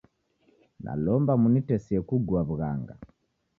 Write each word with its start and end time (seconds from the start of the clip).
Nalomba 0.83 1.33
munitesie 1.41 1.99
kugua 2.09 2.41
w'ughanga. 2.47 2.93